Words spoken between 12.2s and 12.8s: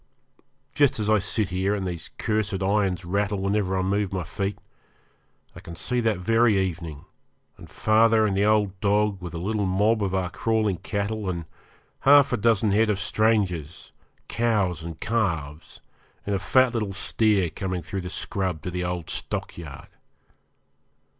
a dozen